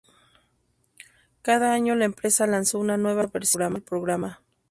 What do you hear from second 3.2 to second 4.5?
versión del programa.